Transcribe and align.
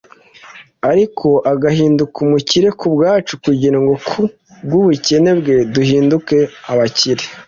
ariko 0.91 1.27
agahinduka 1.51 2.17
umukire 2.25 2.69
ku 2.79 2.87
bwacu 2.93 3.33
kugira 3.43 3.77
ngo 3.81 3.93
ku 4.07 4.19
bw’ubukene 4.65 5.31
bwe 5.39 5.55
duhinduke 5.73 6.37
abakire. 6.71 7.23